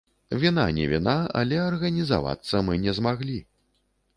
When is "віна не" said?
0.43-0.85